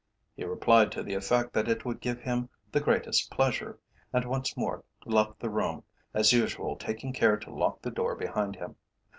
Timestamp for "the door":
7.83-8.15